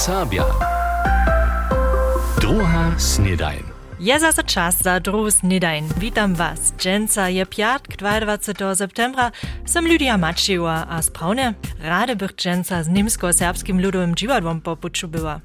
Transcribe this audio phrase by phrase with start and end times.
[0.00, 0.44] Sablja.
[2.40, 3.64] Druga snedajn.
[4.00, 5.88] Je zase čas za drugi snedajn.
[5.88, 6.72] Witam was.
[6.78, 8.76] Dženca je pjat, 22.
[8.76, 9.30] septembra.
[9.66, 15.40] Sem Lidija Mačeva, a spravne rade bih dženca z nemsko-srpskim ludovim živadvom popučubila.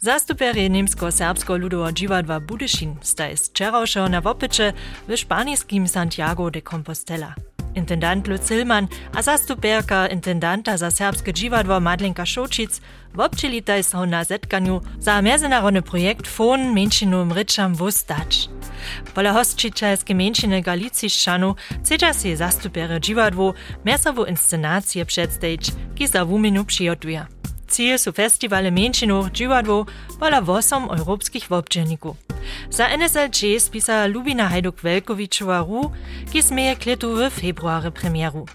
[0.00, 4.72] Zastuperje nemsko-srpsko ludovo živadva Budešin sta iz Čerovšev na Vopeče
[5.08, 7.53] v španijskim Santiago de Compostela.
[7.74, 12.80] Intendant Lucilman a zastuperka intendanta za serbskie dziwadło Madlenka Šočic
[13.14, 18.48] wobčelitaj so na zetkanju za mezinárodny projekt Fon menšinom rečam wustać.
[19.14, 23.54] Pola hostčiteľské menšiny Galiciščanu chceča si zastupere dziwadło
[23.84, 27.26] mesowo inscenacje przedstawić, ki za wuminu przygotuje.
[27.72, 29.86] Ziel su festiwale menšinov dziwadło
[30.20, 32.16] pola 8 europskich wobdźenników.
[32.70, 35.90] Za NSLG spisa Lubina Hajduk-Welkovičova-Ru,
[36.32, 38.46] ki smeje kletu w february premieru.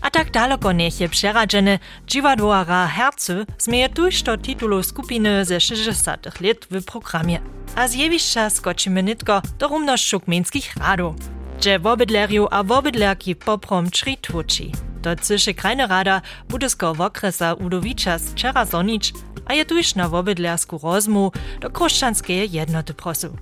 [0.00, 6.26] A tak daleko nech je przeradzene dziwadłoara Hercy smieje tuż do titulu skupiny ze 60
[6.40, 7.40] lat w programie.
[7.74, 11.16] A zjewišća skočimy nitko do rumnošću kmenskich radów,
[11.58, 14.85] gdzie wobydlerju a wobydlerki poprom tłuči.
[15.06, 19.12] Do cyszy krajne rada budysko wokresa Udowicza z wczera zonić,
[19.46, 23.36] a je tuż na wobydlersku rozmu do kruszczanskiej jednoty prosu.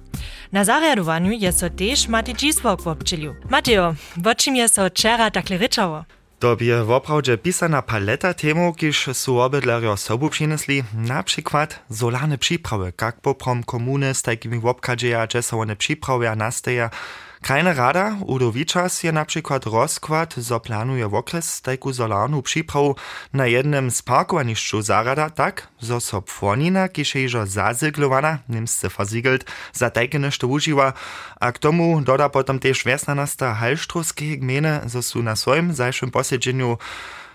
[0.52, 3.34] Na zariadowaniu je so też Matej Dzisłok wobczylił.
[3.50, 6.04] Mateo, o czym je so wczera takle ryczało?
[6.38, 12.92] To bie woprawdźe pisana paleta temu, kiż su obydlerjo sobu přinesli, na przykład solane przyprawy,
[13.02, 16.90] jak poprom komuny z takimi wopkadzieja, że są one przyprawy nastaja,
[17.44, 22.96] Krajna rada Udowiczas je na przykład rozkład, zo planuje w okres tajku solarnu przyprawu
[23.32, 30.18] na jednym z parkowaniszczu zarada tak, zo so płonina, jeżo zazyglowana, niemsce versiegelt, za tajke
[30.18, 30.92] nešto užiwa,
[31.40, 36.78] a k tomu doda potom też wiesnanasta halštrovskie gmene, zo su na swoim zajszym posiedzeniu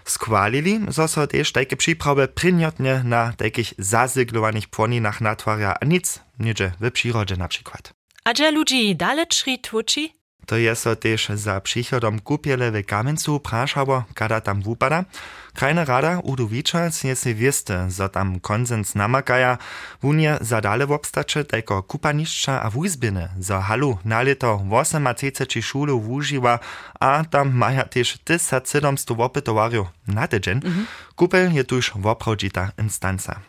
[0.05, 6.91] skvalili, zo so też tajke przyprawy przyniotnie na takich zazyglowanych płoninach natwarja, nic, niedzie w
[6.91, 7.98] przyrodzie na przykład.
[8.29, 10.13] A gdzie ludzi dalej czri tłuči?
[10.45, 15.05] To je so też za przychodom kupiele w Kamencu praszało, kada tam wupada.
[15.53, 19.57] Krajna rada Udowiczas je si wieste, zo tam konsens namakaja,
[20.01, 26.59] wunie za dale wobstacze tajko kupaniszcza a wuzbiny, zo halu na lito 38 szulu wužiwa,
[26.99, 30.59] a tam maja też 1700 wopytowarju na tydzień.
[30.59, 30.85] -hmm.
[31.15, 33.39] Kupel je tuż woprawdzita instanca.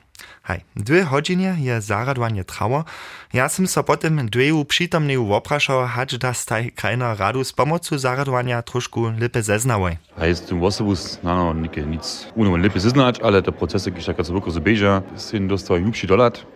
[0.42, 2.84] Hej, dwie godziny je zaradovanie trało.
[3.32, 8.62] Ja som so potem dweju przytomneju wopraszał, hać da staj krajna radu z pomocą zaradowania
[8.62, 9.97] troszkę lepiej zeznałoj.
[10.19, 11.54] A jest tym osobus, no, no,
[11.86, 16.47] nic uno lepiej zeznać, ale te procesy, kiedy taka zwykle zabieża, są dostał jubszy dolat.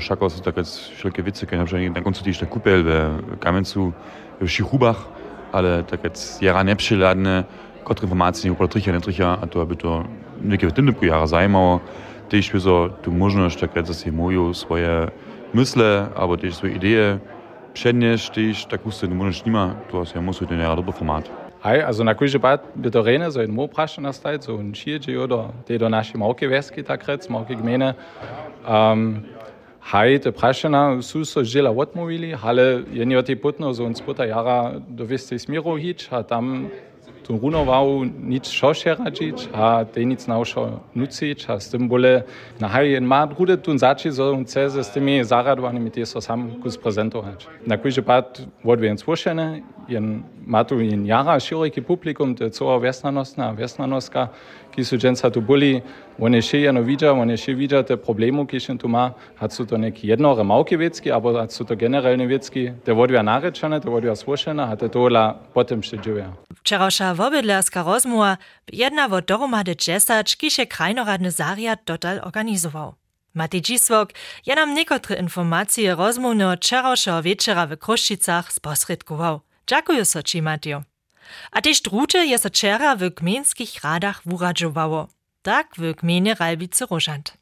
[0.00, 0.62] Szako są takie
[0.96, 3.92] wszelkie wice, kiedy na przykład na końcu też te kupel w Kamencu,
[4.40, 5.08] w Schichubach,
[5.52, 7.44] ale takie jara nepřiladne,
[7.84, 10.04] które informacje nie uplatrycha, nie trycha, a to aby to
[10.44, 11.80] niekie w tym jara zajmowało.
[12.28, 15.08] Też wiedzą tu możliwość, tak jak się mówią, swoje
[15.54, 15.82] myśli,
[16.16, 17.18] albo też swoje idee
[17.74, 21.30] przenieść, też tak usty, możesz nie ma, to jest ja musi ten dobry format.
[21.60, 24.74] Hej, also na kujże bat by to rene, so in mo prašen nastaj, so in
[24.74, 27.94] širđe oder te do naše mauke veski takrec, mauke gmene.
[28.68, 29.22] Um,
[29.92, 33.94] Hej, te prašena su so žela odmovili, ale je nie o tej putno, so in
[33.94, 36.66] spota jara do viste smiru hič, a tam
[37.26, 42.22] tu runował nic šoše radžić, a te nic naušo nucić, a s tym bole
[42.60, 46.20] na haj jen ma drude tun zači, so un ceze s tymi zaradovanými tie so
[46.20, 47.46] sam kus prezentować.
[47.66, 52.78] Na kujže pat vodvijen svušene, jen ma tu jen jara široký publikum, to je cała
[52.78, 54.28] vesnanostna a vesnanoska,
[54.76, 55.80] ki su dženca tu boli,
[56.20, 59.06] one še jeno vidja, one še vidja te problemu, ki še tu ma,
[59.40, 63.22] hat su to neki jednore mauke vecki, aber hat su to generalne vecki, te vodvija
[63.24, 66.28] narečene, te vodvija svušene, a te tola potem še dživja.
[66.60, 68.36] Wczorajsza wobydlerska rozmowa
[68.72, 72.94] jedna wo dohromady dżesać, kisze krajnoradny zariad dotal organizował.
[73.34, 74.12] Matej Dzisłok
[74.46, 79.40] je nam niekotre informacje rozmówne wczorajszego wieczora w Kruszczycach sposredkował.
[79.66, 80.95] Dziękuję so ci, Mateo.
[81.50, 85.08] A te štruče je so včeraj v kmenskih radah vuradžovalo.
[85.42, 87.32] Tak v kmene Ralbice Rožant.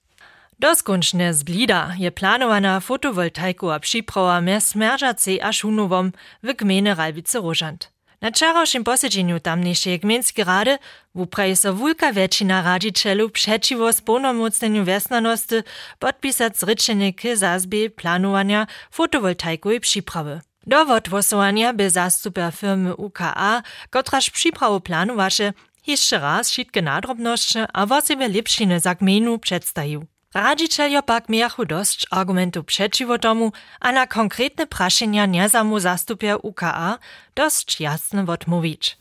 [0.58, 7.94] Doskončne zblida je planovana fotovoltaikova připrava me smerdžacej a šunovom v kmene Ralbice Rožant.
[8.24, 10.78] Na čarošim posiedzenju tamniejszej gminskie rady
[11.14, 15.56] wupraje so wulka večina radziczelów przeciwo sponomocneniu wesnanosti
[15.98, 20.40] podpisać zryczenie k zazbie planowania fotowoltaikowej przyprawy.
[20.66, 25.52] Dowód głosowania by zastuper firmy UKA, kotraż przyprawu planowaše,
[25.86, 30.06] jeszcze raz wszystkie nadrobności a właściwie lepsziny za gminu przedstawił.
[30.34, 36.98] Radžičeljo pak miachu dosť argumentów przeciwo tomu, a na konkretne praszenia nie samu zastupia UKA
[37.36, 38.98] dosť jasne odmówić.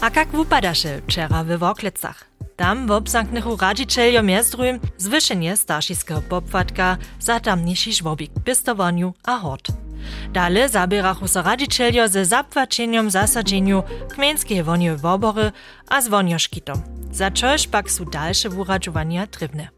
[0.00, 2.24] A jak wypadaše wczera w Woklecach?
[2.56, 9.85] Tam w obsanknych radzicieljo miezdrujem zwyšenie staršiskiego popłatka za tamniejszy żłobik, pistowaniu a hort.
[10.32, 15.52] Dale zabierachu so radzicieljo ze zapłaceniem zasadzeniu kmienskie woniowe wobory
[15.88, 16.82] a z wonioszkitom.
[17.12, 19.68] Za čož pak su dalsze wuradžovania trybne.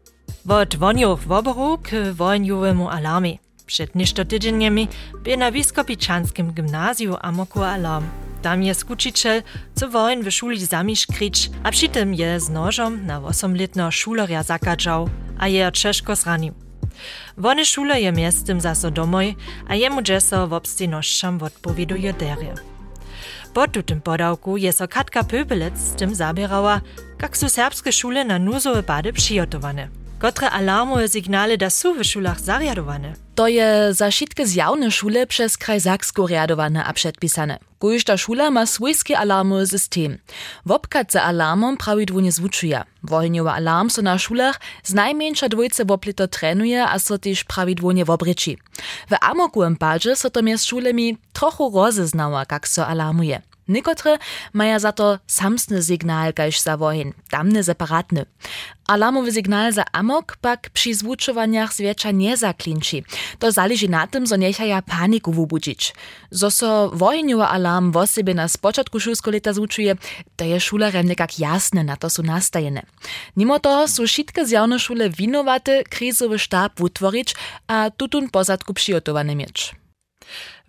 [0.45, 3.37] Wot woniow woboru k wojniowemu alarmie.
[3.65, 4.87] Przed ništo tydzenjemi
[5.23, 8.05] by na Wiskopičanskim gimnazju amoku alarm.
[8.41, 9.41] Tam je skučitelj,
[9.75, 11.69] co wojn w szuli zamisz krič, a
[12.15, 15.09] je z nożom na 8-letno šulerja zakadžał,
[15.39, 16.68] a je češko zranił.
[17.39, 19.35] Wony szule je miestem zaso domoj,
[19.67, 22.53] a jemu dżeso w obstojnościom odpowieduje derje.
[23.53, 26.81] Po tym podałku je so Katka Pöbelec z tym zabierała,
[27.21, 29.98] jak su serbskie szule na nuzowe bady przygotowane.
[30.19, 33.13] Kotre alarmowe signale da su w szulach zariadowane.
[33.35, 37.59] To je za wszystkie zjawne szule przez kraj Saksko riadowane a przedpisane.
[37.79, 40.17] Każda szula ma swójski alarmowy system.
[40.65, 42.83] Wopkat za alarmom prawidłownie zwuczuje.
[43.03, 48.57] Wojeniowy alarm so na szulach z najmniejsza dwójce woplito trenuje, a so też prawidłownie wobryci.
[49.09, 53.41] W amokujem padzie so to miast szulemi trochu rozeznała, jak so alarmuje.
[53.69, 54.17] Niekotre
[54.53, 58.25] maja za to samsny signal kaž za wohin, tamny separatny.
[58.87, 63.03] Alarmowy signal za amok pak przy zwuczowaniach zwiecza nie zaklinči.
[63.39, 65.93] To zależy na tym, zo nechaja paniku wubudzić.
[66.31, 69.53] Zo so wojeniowy alarm w sobie na spoczatku szulskiego leta
[70.35, 70.59] to je
[71.39, 72.81] jasne, na to su nastajene.
[73.37, 74.03] Mimo to su
[74.43, 76.79] zjawne szule winowate krizowy sztab
[77.67, 79.78] a tutun pozadku przygotowane mieć.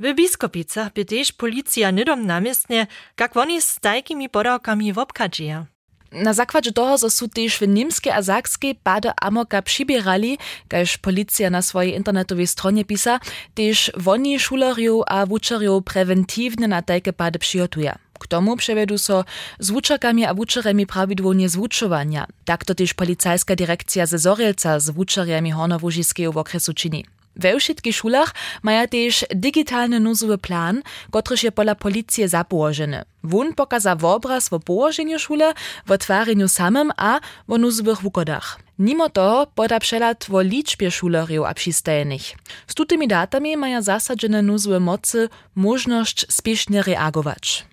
[0.00, 1.04] W Biskopicach by
[1.36, 2.86] policja nidom namiestnie,
[3.20, 5.66] jak oni z tajkimi podawkami wobkadzieja.
[6.12, 10.38] Na zakładzie toho, zo su też w niemskie a sakskie bade amoka przybierali,
[10.68, 13.20] kaž policja na swojej internetowej stronie pisa,
[13.54, 17.92] też woni szuleriów a wuczeriów preventywne na tajke bade przygotuje.
[18.20, 19.24] K tomu przevedu so
[19.58, 22.26] z wuczakami a wuczeremi prawidłownie zwuczowania.
[22.44, 27.04] Tak to też policajska dyrekcja ze Zorelca z wuczeriami Hornowużyskiego w okresu czyni.
[27.36, 33.04] We wszystkich szulach maja też digitalny nuzowy plan, kotryż je pola policji zapołożony.
[33.24, 35.54] Wun pokaza obraz w położeniu szule,
[35.86, 38.58] w otwareniu samym a w nuzowych wukodach.
[38.78, 42.22] Mimo toho poda przelat w liczbie szuleriów a przystajenych.
[42.66, 47.70] Z tutymi datami maja zasadzene nuzowe mocy możność spiesznie reagować.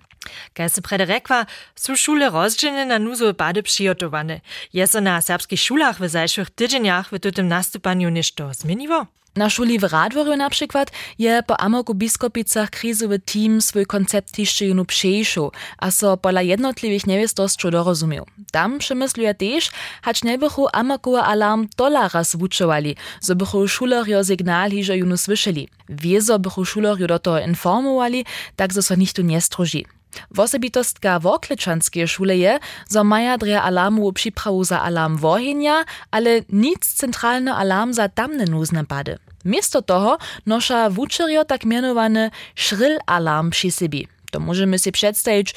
[0.54, 4.40] Kaj se prede rekła, su szule rozdzielne na nuzowe bady przygotowane.
[4.72, 9.06] Je so na serbskich szulach w zajszych tydzieniach w tym nastupaniu ništo zmieniło?
[9.38, 14.64] Na szuli w Radworju na przykład je po amoku biskopicach krizowy team swój koncept jeszcze
[14.64, 18.26] junu przejszył, a so pola jednotliwych niewiestostrzy dorozumiał.
[18.52, 19.70] Tam przemysluje też,
[20.02, 25.68] hać nie bychu amokuwa alarm dolara zwuczowali, so bychu szulerio signal hiżo junu słyszeli.
[25.88, 28.24] Wiezo bychu szulerio do toho informowali,
[28.56, 29.82] tak so so nichtu nie stroży.
[30.30, 32.58] Wosebitostka Woklečanske szule je,
[32.88, 38.84] zo maja dre alarmu przyprawu za alarm wohenja, ale nic centralny alarm za tamne nuzne
[38.84, 39.27] pady.
[39.44, 44.04] Miesto toho nosza wučerjo tak mianowany szryl alarm przy sobie.
[44.30, 45.54] To możemy sobie przedstawić,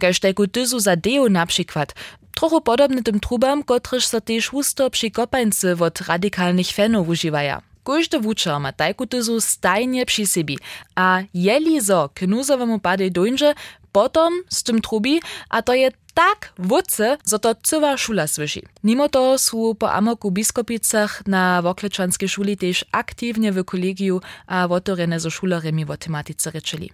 [0.00, 1.94] kaž teku tyzu za deo na przykład.
[2.34, 7.62] Trochu podobny tym trubam, kotryż so też husto przy kopańcy od radikalnych fenów używaja.
[7.84, 10.56] Każdy wučer ma tajku tyzu stajnie przy sobie,
[10.94, 13.54] a jeli zo k nuzowemu padej dojdzie,
[13.96, 18.60] potom z tym trubi, a to je tak wódce, że to cała szula słyszy.
[18.84, 25.20] Mimo to są po amoku biskopicach na Wokleczanskiej szuli też aktywnie w kolegiu a wotorene
[25.20, 26.90] zo szuleremi w tematyce reczyli.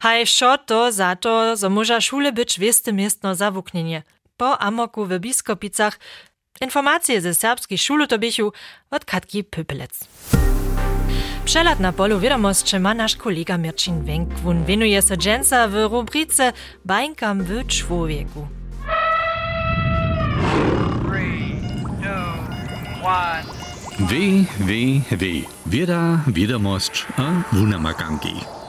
[0.00, 4.02] Haj, wszo to za to, że może szule być wieste miestno zawuknienie.
[4.36, 5.98] Po amoku w biskopicach
[6.60, 8.52] informacje ze serbskich szulutobichu
[8.90, 10.00] od Katki Pypelec.
[11.44, 14.34] Przelat na polu wiadomości ma nasz kolega Mirczyn Wenk.
[14.34, 16.52] Wun winuje się dżęca w rubryce
[16.84, 18.46] Bańkam w człowieku.
[24.00, 25.42] Wie, wie, wie.
[25.66, 28.63] Wieda, wiadomość a wunamakanki.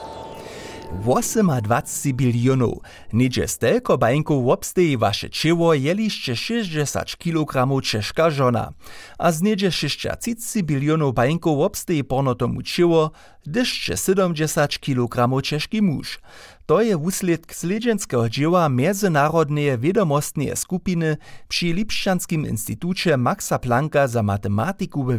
[1.00, 2.78] 28 bilionów.
[3.12, 8.72] Niedzie stelko bańków obsteji wasze cieło jeliście 60 kg czeszka żona.
[9.18, 13.10] A z niedzie 60 bilionów bańków obsteji porno tomu cieło,
[13.46, 16.20] dyszcze 70 kg czeszki muž.
[16.66, 21.16] To je wusledk sledženského dzieła Międzynarodnej Wiadomostnej Skupiny
[21.48, 25.18] przy Lipšćanskim Instytucie Maxa Plancka za matematiku w.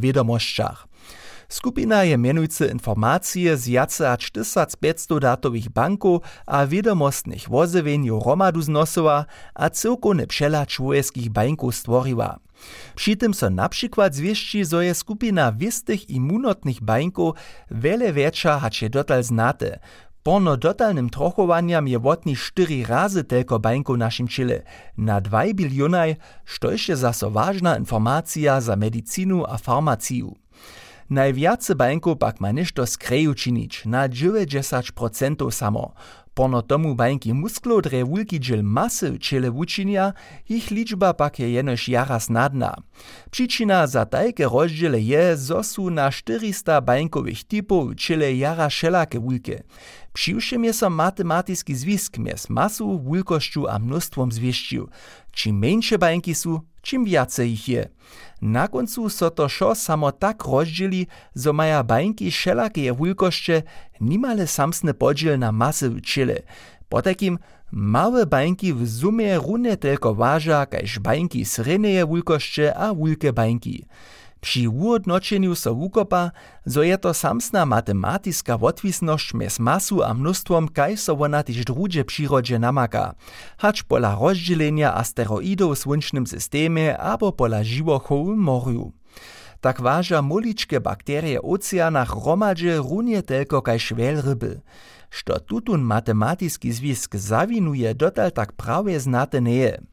[1.50, 9.26] Skupina je mianujúce informacje z jace až 1500 datowych banków a wiadomostnych wozeweniu romadu znosova
[9.56, 12.40] a cyrkowny przelacz człowieskich banków stworiła.
[12.96, 14.16] Przy tym so na przykład
[14.64, 17.36] zo je skupina wistych i munotnych bańków
[17.72, 19.80] wiele większa hač je dotal znate,
[20.28, 24.62] Porno dotalnym trochowanjam je wotni 4 razy telko bańku naszym čile.
[24.98, 30.36] Na 2 bilionaj, što je zaso ważna informacja za medycinu a farmaciju.
[31.10, 35.94] Najwiace bańków pak ma ništo skreju činić, na 90% samo.
[36.38, 40.14] Pono tomu bańki musklo dre wulki masy čele wučinia,
[40.50, 42.76] ich liczba pak je jenož jara snadna.
[43.32, 49.64] Przyczyna za tajke rozdziele je, zo su na 400 bańkowych typów čele jara šelake wulke.
[50.18, 53.80] Přiwšem je so matematiski zwisk mies masu, wulkoszczu a
[54.30, 54.90] zwieścił.
[55.32, 57.90] Czym mniejsze bańki su, czym więcej ich je.
[58.42, 63.64] Na koncu so to šo samo tak rozdzieli, zo maja bańki všelakie wulkoszcze
[64.02, 66.42] nimale samsny podziel na masy w čile.
[66.90, 67.38] Po takim
[67.72, 73.86] małe bańki w sumie runne tylko waža, kaž bańki sredneje wulkoszcze a wulke bańki.
[74.42, 76.32] Przy uodnočeniu so wukopa,
[76.66, 82.06] zo je to samsna matematiska wotwisność mes masu a mnóstwom, kaj so wona tyž drugie
[82.06, 83.16] przyrodzie namaka.
[83.58, 88.97] Hacz pola rozdzielenia asteroidów w słonecznym systemie abo pola živochow w morju.
[89.68, 94.64] Tak waža muličke bakterie oceanach romadže runie tylko kaj švel ryby.
[95.12, 99.84] Što tutun matematiski zwisk zawinuje dotal tak prawie znate neje.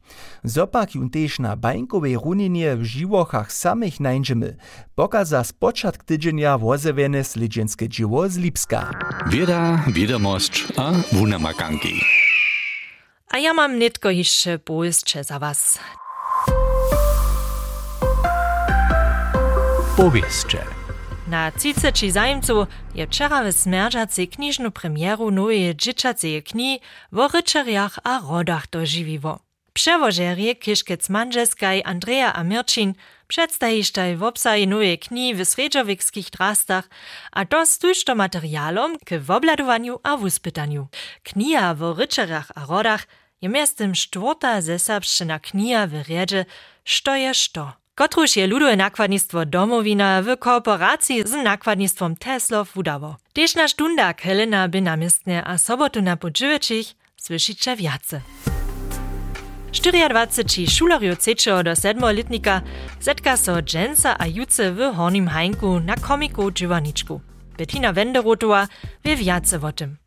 [0.43, 4.55] Zopak jun tež na bańkowej runinie w živochach samych nańczymy,
[4.95, 8.91] pokaza spoczatk tydzienia wozewene slidzienskie dziwo z Lipska.
[9.27, 11.99] Wieda, wiadomość a wunamakanki.
[13.27, 15.79] A ja mam nitko jeszcze połyscze za was.
[19.97, 20.57] Powieszcze.
[21.27, 26.79] Na 30 zajemców je wczera w Smerdżacy kniżną premieru nowej dzieciacej kni
[27.11, 29.39] w ryczeriach a rodach dożywiło.
[29.73, 32.93] Przewożerie Kiszkec Manżeskaj Andrea Amirczin
[33.27, 36.89] przedstawisztaj w obsaji nowej kni w sredżowickich drastach,
[37.31, 40.87] a to stuż do materialom k wobladowaniu a wuspytaniu.
[41.23, 43.07] Knia w ryczeriach a rodach
[43.41, 46.45] je miastem czwarta zesabszczyna knia w riedzie,
[46.83, 47.31] što je.
[47.95, 53.15] Kotruž je ludové nakładnictwo Domowina w kooperacji z nakładnictwom Teslow wudało.
[53.33, 58.21] Tež naš dundak Helena by namistne a sobotu na podżyweczich słyszycie wiace.
[59.71, 61.35] 24 šulerjo 3.
[61.63, 62.03] do 7.
[62.03, 62.61] letnika
[62.99, 67.21] zetka so dženca a juce w Hornim Hajnku na komiku Dživaničku.
[67.57, 68.67] Bettina Wenderotova
[69.05, 70.04] wie wiace o tym.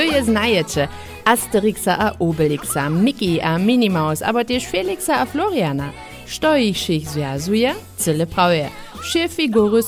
[0.00, 0.88] Wy je znajecie.
[1.24, 5.90] Asterixa a Obelixa, Mickey a Minnie Maus, aber też Felixa a Floriana.
[6.26, 7.74] Što ich sich związuje?
[7.96, 8.68] Cyle prawie.
[9.02, 9.82] Wsze figury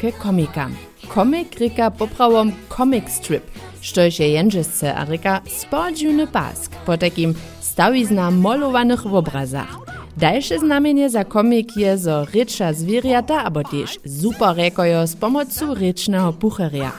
[0.00, 0.74] ke komikam.
[1.08, 3.42] Komik rika poprawom comic strip,
[3.80, 9.76] što je jędrzesce a rika spodziewny pask, po takim stawizna molowanych obrazach.
[10.16, 16.32] Dalsze znamienie za komik je zo rycza zwierjata, abo też super rekojo z pomocą rycznego
[16.32, 16.92] pucheria.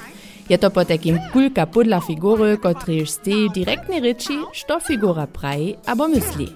[0.50, 6.08] Je to po takim kulka podla figury, kotryż stej direktnie ryči, što figura praji abo
[6.08, 6.48] myśli.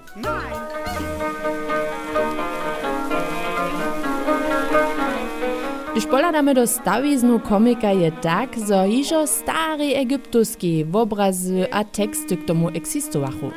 [5.92, 12.46] Když poladamy do stawiznu komika je tak, zo hižo stary egyptuski obrazy a teksty k
[12.46, 13.52] tomu existowachu.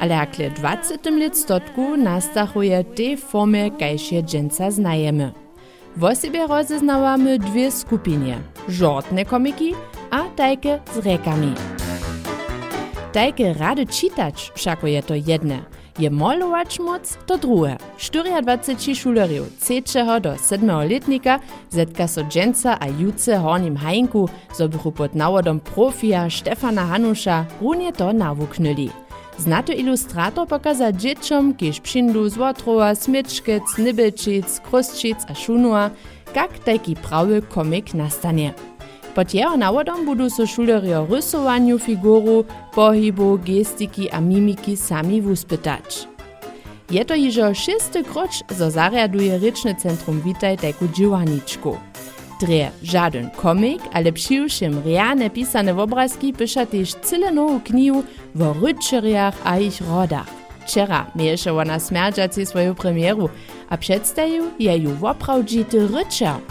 [0.00, 1.10] Ale akle 20.
[1.10, 5.49] listotku nastachuje te formy, kajž je dżęca znajemy.
[5.96, 8.38] W sobie rozeznawamy dwie skupinie.
[8.68, 9.74] Żortne komiki
[10.10, 11.54] a tajke z rekami.
[13.12, 15.58] Tajke rady čitać všako je to jedne.
[15.98, 17.76] Je molować moc to drugie.
[17.98, 20.20] 24 šulerjev 3.
[20.20, 20.70] do 7.
[20.90, 27.44] letnika zetka so dženca a juce hornim hajnku, zo bychu pod nawodom profia Stefana Hanusza
[27.60, 28.90] runie to nawuknuli.
[29.40, 35.90] Znaty ilustrator pokaza dzieciom, kiež přindu z Wotrowa, Smičkec, Nibelčic, Krusčic a Šunua,
[36.36, 38.52] kak taki prawy komik nastanie.
[39.14, 42.44] Pod jeho nawodom budu so šulery rysowaniu figuru,
[42.74, 46.08] pohybu, gestiki a mimiki sami wuspytać.
[46.90, 51.78] Je to jižo šesty kroč, zo zariaduje Ryczne Centrum Witaj teku Džiwaničku.
[52.40, 52.70] 3.
[52.82, 58.04] Żaden komik, ale przyłszym riane pisane w obrazki pisze też cyle nową knihu
[58.34, 58.54] o
[59.44, 60.26] a ich rodach.
[60.60, 63.28] Wczera miesza ona smerdziacy swoją premieru,
[63.68, 66.42] a przedstawił jej w oprawdzity rycerz.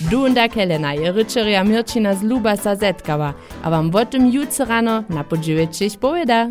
[0.00, 5.24] Dunda Kelena je rycerja Mirčina z Lubasa zazetkała, a wam o tym jutro rano na
[5.24, 6.48] podziwiecie powiada.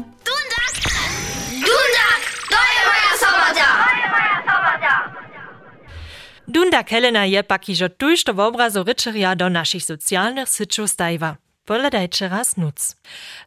[6.51, 11.37] Dunda Helena je pak ižo tuž do obrazu ryczeria do naszych socjalnych syczów stajwa.
[11.65, 12.95] Poladajcie raz nuc.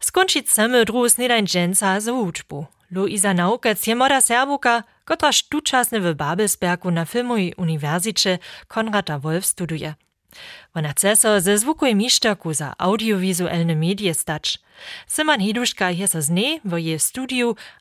[0.00, 2.66] Skończyć chcemy drugi snedajn dżęca z uczbu.
[2.90, 9.94] Luisa Naukec je moda Serbuka, która tučasne w Babelsbergu na filmowej uniwersycie Konrada Wolf studuje.
[10.74, 14.58] Ona chce so ze zvukuj mištaku za audiowizualne medie stać.
[15.06, 16.98] Simon Hiduška je so z nej w jej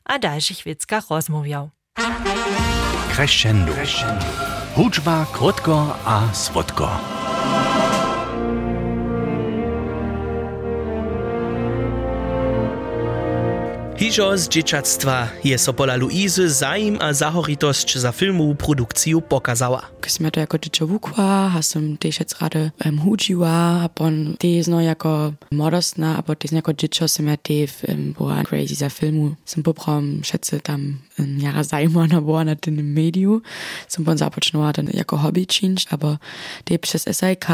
[0.04, 1.70] a dalszych wickach rozmawiał.
[3.14, 3.72] Crescendo.
[4.74, 6.88] Hudba, Krotko a svodko.
[14.04, 19.96] Hižo z dzieciactwa je so pola Luizy zaim a zahoritosť za filmovú produkciu pokazała.
[20.04, 24.66] Som to jako dziecko wukła, a som też jetzt rady um, hudziła, a pon też
[24.66, 29.34] no jako modostna, aber też jako dziecko som ja też um, była crazy za filmu.
[29.44, 33.40] Som poprom schätze tam um, jara zajmana była na tym mediu.
[33.88, 36.16] Som pon započnula ten jako hobby činč, aber
[36.64, 37.46] też przez SIK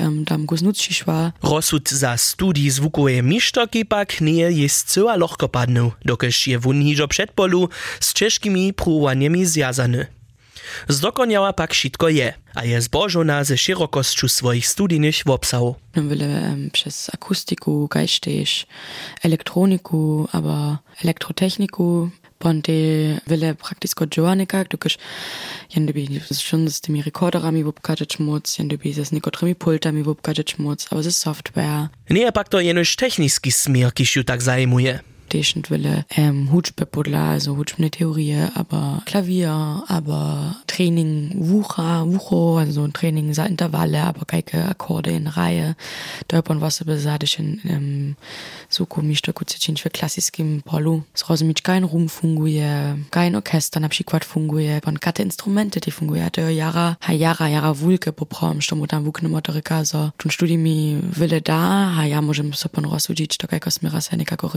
[0.00, 1.32] um, tam guznuci szła.
[1.42, 5.48] Rozsud za studii zvukowe mištoky pak nie jest cyła lochko
[5.90, 7.68] padnął, dokež je wun hižo předpolu
[8.00, 10.06] s češkimi prúvaniami zjazany.
[10.88, 15.24] Zdokoniała pak šitko je, a je zbożona ze szerokosću swoich studijnych
[15.96, 18.66] will er ähm, przez akustiku, geistig,
[19.22, 22.72] elektroniku, aber elektrotechniku, ponte
[23.26, 24.98] will praktisch go joanika, dokež
[25.74, 30.86] jende bi schon z tymi rekorderami wopkaczeć móc, jende bi z niekotrymi pultami wopkaczeć móc,
[30.90, 31.88] aber ze software.
[32.10, 35.00] Nie pak to jenoś techniski smier, kiż ju tak zajmuje.
[35.36, 35.94] ದೇಶದ ವೆಲೆ
[36.52, 43.44] ಹೂಜ್ ಪೆಪುರ್ಲ ಆಸು ಹೂಜ್ ಪನೆ Theorie, aber Klavier aber training wucha, wucho, also training za
[43.46, 45.74] intervalle, keine Akkorde in raje.
[46.26, 48.16] To je pon vase bezadešen um,
[48.70, 51.02] zvuku mišto kot sečinč v klasijskim polu.
[51.12, 56.30] Zrozumič, kein rum funguje, kein orkester na przykład funguje, pon kate instrumente die funguje.
[56.30, 60.56] To jara, ha jara, jara vulke poprom, što mu tam vukne motorika, so tun studi
[60.56, 64.50] mi wille da, ha ja možem so pon rozudič, to kajko smira se nekako.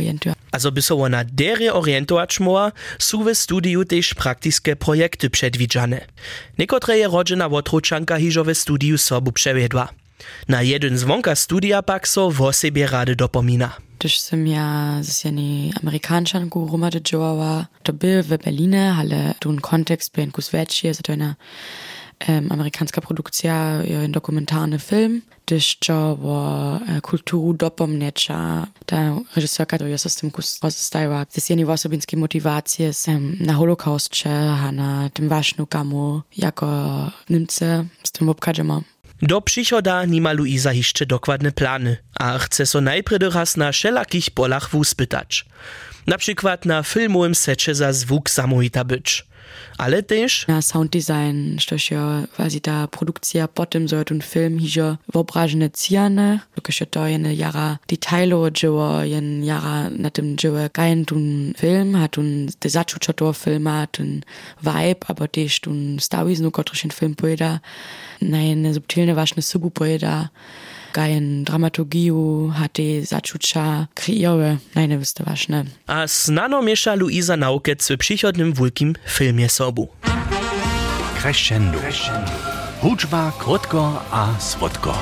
[0.51, 6.12] Also bisowo na derje orientować moa, suwe studiutisch tež praktiske projekty przedwidziane.
[6.57, 9.87] Niekotre je rodzina Wotruczanka hiżo w studiu sobu przewiedła.
[10.47, 13.77] Na jeden zwonka studia pak so w sobie rady dopomina.
[13.99, 20.15] Když jsem ja z jednej Amerikančanku rumade działała, to byl w Berlinie, ale tu kontekst
[20.15, 21.35] był kus větší, to je
[22.27, 28.67] jedna um, amerykańska produkcja, dokumentarny film, gdyż to o e, kulturu dopomniecza.
[28.85, 34.51] Ta reżyserka to jest z tym kus pozostawiła z jednej osobinskiej motywacji um, na Holokaustcze,
[34.51, 36.67] a na tym ważnu kamu jako
[37.29, 38.81] Niemcy z tym obkadzimy.
[39.21, 44.69] Do przychoda nima Luisa jeszcze dokładne plany, a chce so najpierw raz na wszelakich polach
[44.69, 45.45] wuspytać.
[46.07, 49.25] Na przykład na filmowym secie za zwuk samojita być.
[49.77, 54.97] Ale też na sound design, što je quasi ta produkcja potem so ten film hižo
[55.13, 61.05] wyobrażone cijane, dokaż je to jene jara detailowo dzieło, jen jara na tym dzieło kajen
[61.05, 64.21] ten film, hat ten te zaczucia toho filma, ten
[64.61, 67.59] vibe, aber też ten stawiznu, się film pojeda,
[68.21, 70.29] na jene subtilne ważne subu pojeda,
[70.93, 75.65] gajen dramaturgiju, hati začuča kreiere, najnevyste ważne.
[75.87, 79.87] A znano miesza Luisa Naukec w przychodnym wielkim filmie sobu.
[81.21, 81.79] Crescendo.
[82.81, 84.93] Hudźba krótko a słodko.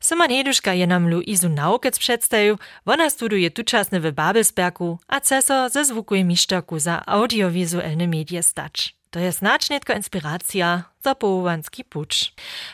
[0.00, 5.84] Simon Heduška je nam Luizu Naukec przedstawił, ona studuje tučasne w Babelsbergu, a ceso ze
[5.84, 8.94] zvukuje mištaku za audiowizualne medie stać.
[9.16, 12.32] To je značnetko inspiracja za połovanski puč.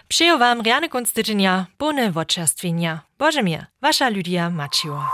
[0.09, 3.01] Przyjął wam riane kunstydzenia, bone wočerstwienia.
[3.19, 5.05] Boże mnie, wasza Lydia Maciło.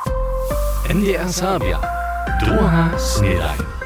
[0.94, 1.78] NDR Sabia.
[2.40, 3.77] Druga snedaj.